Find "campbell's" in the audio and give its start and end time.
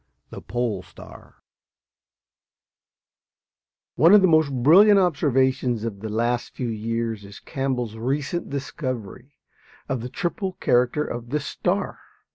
7.39-7.95